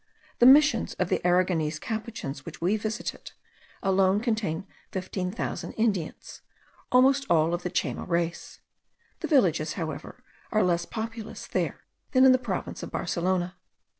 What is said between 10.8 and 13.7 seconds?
populous there than in the province of Barcelona.